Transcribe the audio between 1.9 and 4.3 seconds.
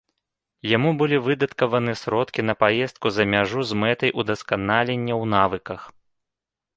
сродкі на паездку за мяжу з мэтай